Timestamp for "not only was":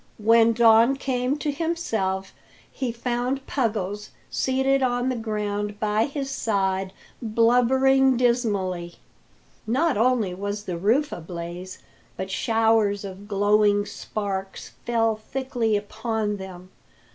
9.67-10.63